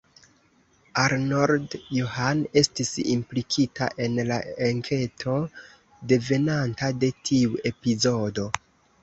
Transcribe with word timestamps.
Arnold 1.01 1.75
Johan 1.97 2.41
estis 2.61 2.91
implikita 3.17 3.91
en 4.07 4.17
la 4.31 4.39
enketo 4.69 5.37
devenanta 6.15 6.91
de 7.05 7.13
tiu 7.31 7.63
epizodo. 7.73 8.49